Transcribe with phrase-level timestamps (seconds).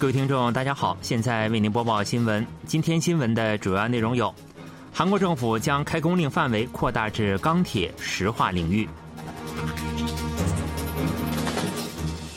[0.00, 2.46] 各位听众，大家好，现在为您播报新闻。
[2.66, 4.34] 今天新闻的主要内容有：
[4.90, 8.88] 韩国政府将开工令范围扩大至钢铁、石化领域；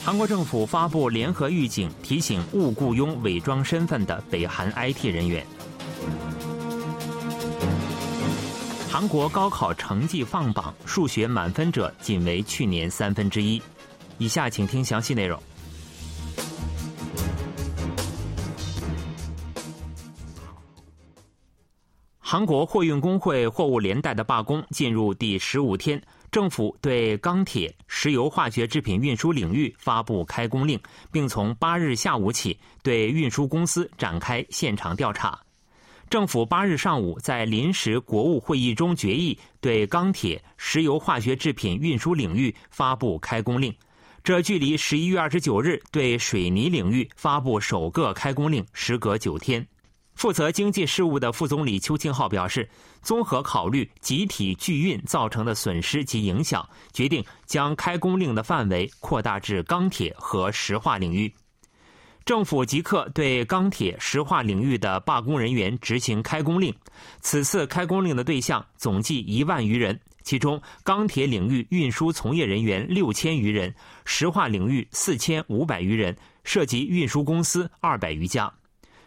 [0.03, 5.41] 韩国政府发布联合预警，提醒勿雇佣伪装身份的北韩 IT 人员；
[8.91, 13.61] 韩国高考成绩放榜，数学满分者仅为去年三分之一。
[14.17, 15.41] 以下请听详细内容。
[22.33, 26.01] 韩国货运工会货物连带的罢工进入第十五天，
[26.31, 30.79] 政府对钢铁、石油化学制品运输领域发布开工令，
[31.11, 35.39] 并从八日下午起对运输公司展开现场调查。
[36.09, 43.71] 政府八日上午在临时国务会议中决议，对钢铁、石油化学制品运输领域发布开工令，
[44.23, 49.63] 这距离十一月二十九日对水泥领域发布首个开工令时隔九天。
[50.15, 52.69] 负责经济事务的副总理邱清浩表示，
[53.01, 61.33] 综合考虑集体拒运造成的损失及影响，决定将开工令的范围扩大至钢铁和石化领域。
[62.25, 66.73] 政府即刻对钢铁、石化领域的罢工人员执行开工令。
[67.19, 73.75] 此次开工令的对象总计一万余人，其中钢铁领域运输从业人员六千余人，
[74.05, 76.15] 石化领域四千五百余人，
[76.45, 78.49] 涉及运输公司二百余家。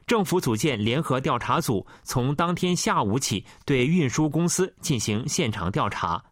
[0.07, 6.23] 政府组建联合调查组，从当天下午起对运输公司进行现场调查。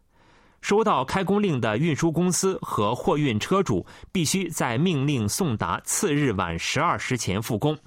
[0.61, 7.77] 收到开工令的运输公司和货运车主必须在命令送达次日晚十二时前复工。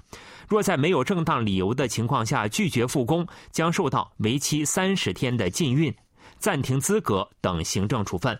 [0.47, 5.93] 若在没有正当理由的情况下拒绝复工，将受到为期三十天的禁运、
[6.37, 8.39] 暂停资格等行政处分。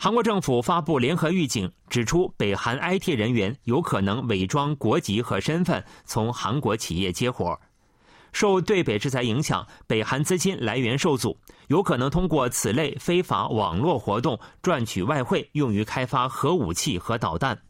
[0.00, 7.58] 韩国政府发布联合预警，指出北韩 IT 人员有可能伪装国籍和身份，从韩国企业接活。
[8.32, 17.60] 受对北制裁影响，北韩资金来源受阻，有可能通过此类非法网络活动赚取外汇，用于开发核武器和导弹。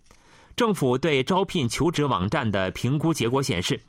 [0.55, 3.81] 政府对招聘求职网站的评估结果显示，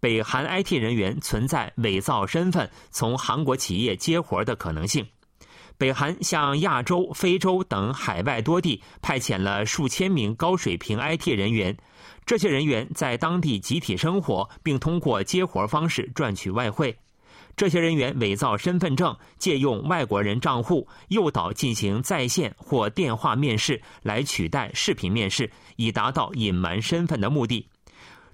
[0.00, 5.06] 北韩 IT 人员存在伪造身份从韩国企业接活的可能性。
[5.76, 11.76] 北韩向亚洲、非洲等海外多地派遣了数千名高水平 IT 人员，
[12.24, 16.96] 这些人员在当地集体生活，并通过接活方式赚取外汇。
[17.56, 27.68] 这些人员伪造身份证，借用外国人账户，诱导进行在线或电话面试，来取代视频面试，以达到隐瞒身份的目的。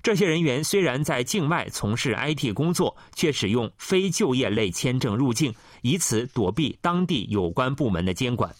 [0.03, 8.55] 这些人员虽然在境外从事 IT 工作，却使用非就业类签证入境，以此躲避当地有关部门的监管。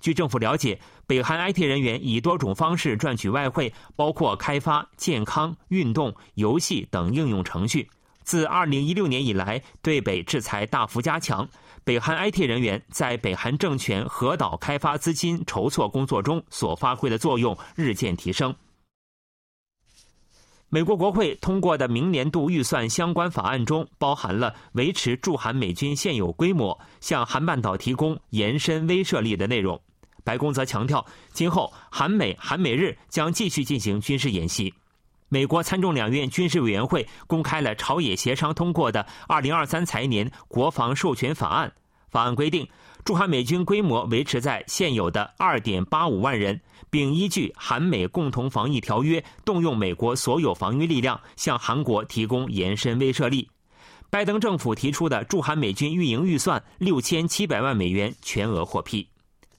[0.00, 7.86] 据政府了解，北韩 IT 人员以多种方式赚取外汇，包括开发健康、运动、游戏等应用程序。
[8.22, 11.46] 自2016年以来，对北制裁大幅加强，
[11.84, 18.54] 北韩 IT 人员在北韩政权核岛开发资金筹措工作中所发挥的作用日渐提升。
[20.72, 29.80] 美国国会通过的明年度预算相关法案中，包含了维持驻韩美军现有规模、向韩半岛提供延伸威慑力的内容。
[30.22, 34.72] 白宫则强调，今后韩美、韩美日将继续进行军事演习。
[35.28, 41.72] 美国参众两院军事委员会公开了朝野协商通过的2023财年国防授权法案。
[42.10, 42.66] 法案规定。
[43.02, 46.60] 驻韩美军规模维持在现有的2.85万人，
[46.90, 53.48] 并依据韩美共同防疫条约，动用美国所有防御力量向韩国提供延伸威慑力。
[54.10, 59.08] 拜登政府提出的驻韩美军运营预算6700万美元全额获批。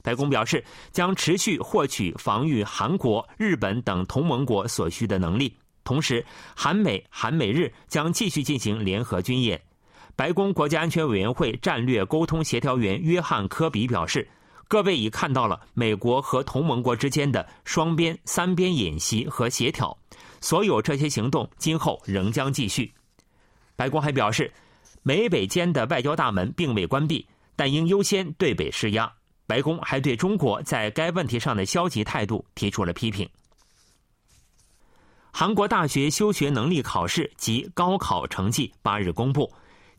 [0.04, 6.26] 白宫表示，将持续获取防御韩国、日本等同盟国所需的能力，同时，
[6.56, 9.60] 韩美、韩美日将继续进行联合军演。
[10.16, 14.28] 白宫国家安全委员会战略沟通协调员约翰·科比表示
[14.68, 19.98] ：“各位已看到了美国和同盟国之间的双边、三边演习和协调，
[20.42, 22.94] 所有这些行动今后仍将继续。”
[23.76, 24.52] 白宫还表示，
[25.02, 27.26] 美北间的外交大门并未关闭，
[27.56, 29.12] 但应优先对北施压。
[29.48, 33.28] 白宫还对中国在该问题上的消极态度提出了批评。
[35.32, 39.52] 韩国大学修学能力考试及高考成绩八日公布。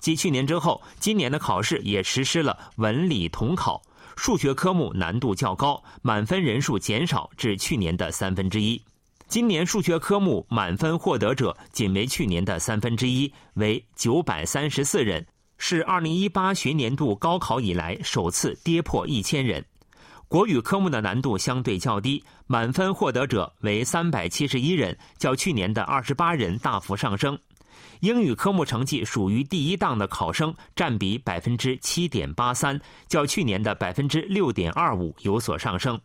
[0.02, 3.80] 继去年之后，今年的考试也实施了文理统考，
[4.16, 8.82] 数学科目难度较高，满分人数减少至去年的三分之一。
[9.28, 15.24] 今年数学科目满分获得者仅为去年的三分之一，为九百三十四人，
[15.56, 19.64] 是二零一八学年度高考以来首次跌破一千人。
[20.26, 27.38] 国语科目的难度相对较低，满分获得者为三百七十一人，较去年的二十八人大幅上升。
[28.00, 36.00] 英语科目成绩属于第一档的考生占比百分之七点八三，较去年的百分之六点二五有所上升。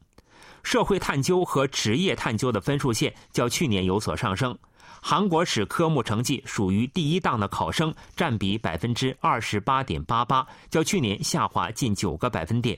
[0.63, 4.57] 社会探究和职业探究的分数线较去年有所上升。
[5.01, 12.77] 韩国史科目成绩属于第一档的考生占比百分之二十八点八八，较去年下滑近九个百分点。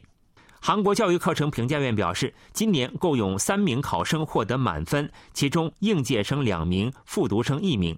[0.62, 7.98] 韩国教育课程评价院表示，今年共有三名考生获得满分，其中应届生两名，复读生一名。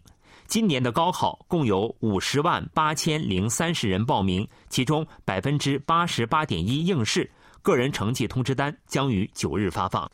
[0.52, 7.32] 今年的高考共有五十万八千零三十人报名，其中百分之八十八点一应试。
[7.62, 10.12] 个人成绩通知单将于九日发放。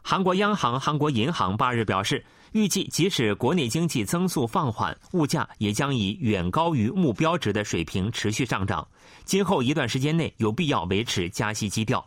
[0.00, 8.88] 韩国央行、韩国银行八日表示，预计即使国内经济增速放缓，物价也将以远高于目标值的水平持续上涨。
[9.26, 12.02] 今后一段时间内有必要维持加息基调。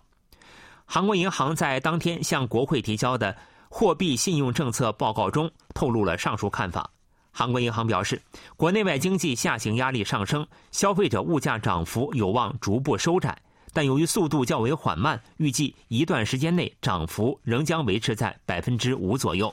[0.85, 3.37] 韩国银行在当天向国会提交的
[3.73, 6.91] 货币信用政策报告中透露了上述看法。
[7.31, 8.21] 韩国银行表示，
[8.57, 13.41] 国内外经济下行压力上升，消费者物价涨幅有望逐步收窄。
[13.71, 19.51] 但由于速度较为缓慢，预计一段时间内涨幅仍将维持在百分之五左右。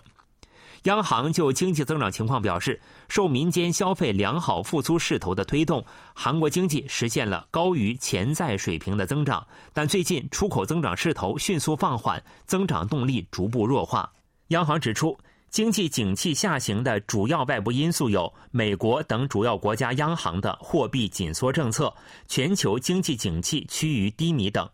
[0.88, 2.81] 央行就经济增长情况表示，
[3.11, 9.46] 受民间消费良好复苏势头的推动，韩国经济实现了高于潜在水平的增长。
[9.75, 14.11] 但最近出口增长势头迅速放缓，增长动力逐步弱化。
[14.49, 15.17] 央行指出。
[15.50, 21.90] 经济景气下行的主要外部因素有美国等主要国家央行的货币紧缩政策、
[22.26, 24.67] 全球经济景气趋于低迷等；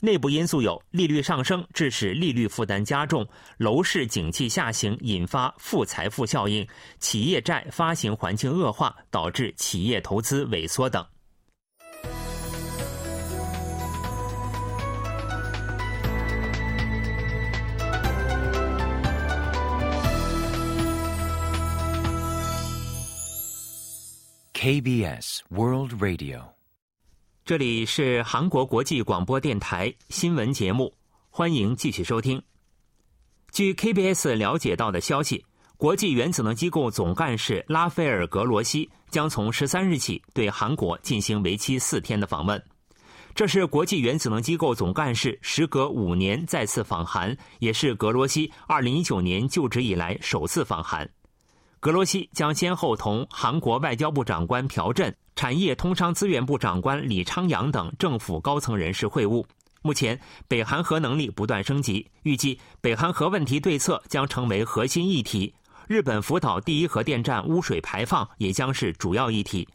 [0.00, 3.26] 内部因素有利率上升致使利率负担加重、
[3.58, 6.66] 楼市景气下行引发负财富效应、
[6.98, 11.04] 企业债发行环境恶化导致企业投资萎缩等。
[24.60, 26.52] KBS World Radio，
[27.50, 30.94] 这里是韩国国际广播电台新闻节目，
[31.30, 32.40] 欢迎继续收听。
[33.50, 35.44] 据 KBS 了解到的消息，
[35.76, 42.62] 国际原子能机构总干事拉斐尔·格罗西将从十三日起对韩国进行为期四天的访问。
[43.34, 51.10] 这是国际原子能机构总干事时隔五年再次访韩，也是格罗西二零一九年就职以来首次访韩。
[51.80, 59.42] 格罗西将先后同韩国外交部长官朴振、产业通商资源部长官李昌阳等政府高层人士会晤。
[59.80, 65.54] 目前，北韩核能力不断升级，预计北韩核问题对策将成为核心议题。
[65.88, 69.66] 日本福岛第一核电站污水排放也将是主要议题。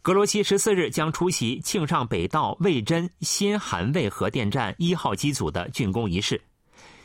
[0.00, 6.40] 格罗西十四日将出席庆尚北道魏珍新韩卫核电站一号机组的竣工仪式。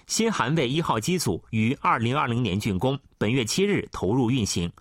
[0.07, 4.71] 新韩卫一号机组于二零二零年竣工，本月七日投入运行。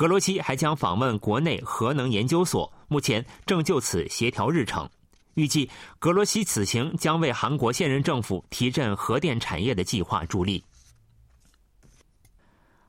[0.00, 4.88] 格罗西还将访问国内核能研究所，目前正就此协调日程。
[5.34, 5.68] 预计
[5.98, 10.64] 格罗西此行将为韩国现任政府提振核电产业的计划助力。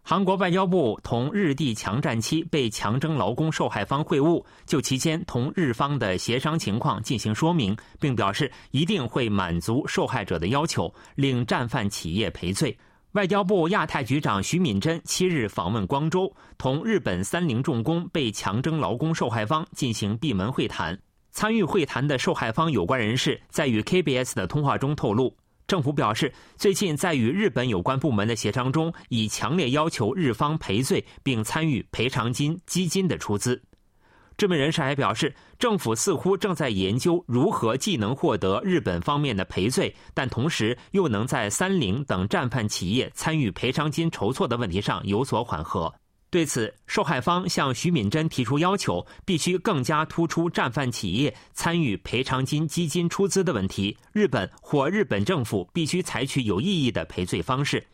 [0.02, 12.78] 韩国外交部同日地强战期被强征劳工受害方会晤，就期间同日方的协商情况进行说明，并表示一定会满足受害者的要求，令战犯企业赔罪。
[13.14, 20.98] 外交部亚太局长徐敏珍七日访问光州，同日本三菱重工被强征劳工受害方进行闭门会谈。
[21.30, 25.36] 参与会谈的受害方有关人士在与 KBS 的通话中透露。
[25.68, 33.62] 政府表示，最近在与日本有关部门的协商中，已强烈要求日方赔罪，并参与赔偿金基金的出资。
[34.42, 45.94] 这名人士还表示，政府似乎正在研究如何既能获得日本方面的赔罪，但同时又能在三菱等战犯企业参与赔偿金筹措的问题上有所缓和。
[46.32, 53.96] 对此，受害方向徐敏珍提出要求，必须更加突出战犯企业参与赔偿金基金出资的问题。
[54.12, 57.86] 日本或日本政府必须采取有意义的赔罪方式。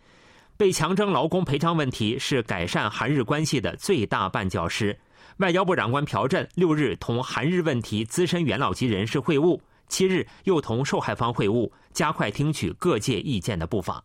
[0.56, 4.98] 被强征劳工赔偿问题是改善韩日关系的最大绊脚石。
[5.38, 14.04] 外交部长官朴振六日同韩日问题资深元老级人士会晤，七日又同受害方会晤，加快听取各界意见的步伐。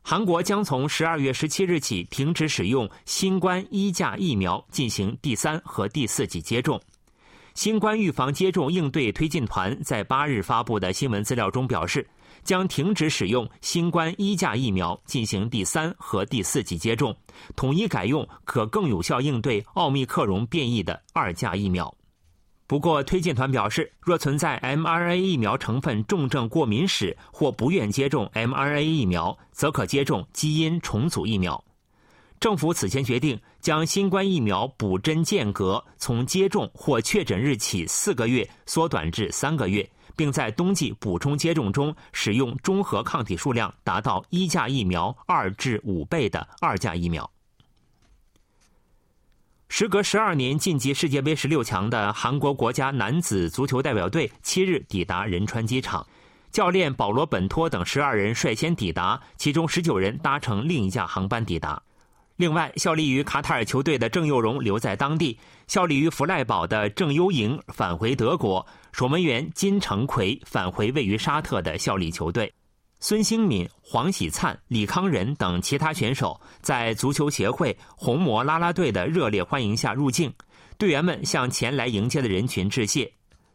[0.00, 6.80] 韩国将从十二月十七日起停止使用新冠一价疫苗进行第三和第四剂接种。
[7.54, 12.08] 新冠预防接种应对推进团在八日发布的新闻资料中表示，
[12.44, 17.16] 将停止使用新冠一价疫苗进行第三和第四剂接种，
[17.56, 21.94] 统一改用可更有效应对奥密克戎变异的二价疫苗。
[22.66, 31.62] 不过，推荐团表示，若存在 mRNA 疫苗成分重症过敏史或不愿接种 mRNA 疫苗，则可接种基因重组疫苗。
[32.40, 47.30] 政府此前决定将新冠疫苗补针间隔从接种或确诊日起四个月缩短至三个月，并在冬季补充接种中使用中和抗体数量达到一价疫苗二至五倍的二价疫苗。
[49.68, 56.06] 时隔十二年晋级世界杯十六强的韩国国家男子足球代表队七日抵达仁川机场，
[56.50, 61.82] 教练保罗·本托等十二人率先抵达，其中十九人搭乘另一架航班抵达。
[62.42, 72.52] 另外，效力于卡塔尔球队的郑佑荣留在当地，效力于弗赖堡的郑优莹返回德国，守门员金成奎返回位于沙特的效力球队。
[72.98, 80.28] 孙兴敏、黄喜灿、李康仁等其他选手在足球协会红魔啦啦队的热烈欢迎下入境，
[80.76, 83.08] 队员们向前来迎接的人群致谢。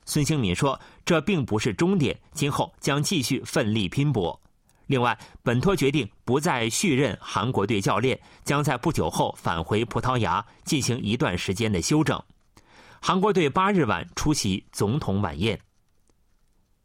[0.05, 4.39] 孙兴敏说：“这并不是终点，今后将继续奋力拼搏。”
[4.87, 12.21] 另外，本托决定不再续任韩国队教练，将在不久后返回葡萄牙进行一段时间的休整。
[13.01, 15.59] 韩国队八日晚出席总统晚宴。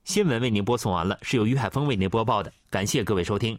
[0.05, 3.59] 新闻为您播送完了，是由于海峰为您播报的，感谢各位收听。